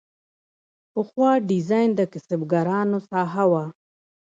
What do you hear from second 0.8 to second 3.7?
پخوا ډیزاین د کسبکارانو ساحه وه.